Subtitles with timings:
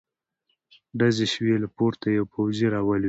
[0.99, 2.99] ډزې شوې، له پورته يو پوځې را ولوېد.